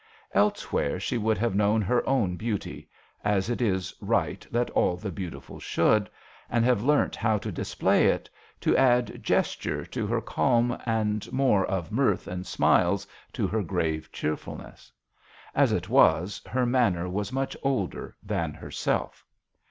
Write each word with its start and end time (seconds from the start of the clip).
Else 0.33 0.73
where 0.73 0.99
she 0.99 1.19
would 1.19 1.37
have 1.37 1.53
known 1.53 1.79
her 1.83 2.01
own 2.09 2.35
beauty 2.35 2.89
as 3.23 3.51
it 3.51 3.61
is 3.61 3.93
right 4.01 4.47
that 4.49 4.71
all 4.71 4.97
the 4.97 5.11
beautiful 5.11 5.59
should 5.59 6.09
and 6.49 6.65
have 6.65 6.81
learnt 6.81 7.15
how 7.15 7.37
to 7.37 7.51
display 7.51 8.07
it, 8.07 8.27
to 8.61 8.75
add 8.75 9.21
gesture 9.23 9.85
to 9.85 10.07
her 10.07 10.19
calm 10.19 10.75
and 10.87 11.31
more 11.31 11.67
of 11.67 11.91
mirth 11.91 12.25
and 12.27 12.47
smiles 12.47 13.05
to 13.33 13.45
her 13.45 13.61
grave 13.61 14.11
cheerfulness. 14.11 14.91
As 15.53 15.71
it 15.71 15.87
was, 15.87 16.41
her 16.47 16.65
manner 16.65 17.07
was 17.07 17.31
much 17.31 17.55
older 17.61 18.15
than 18.23 18.55
herself. 18.55 19.23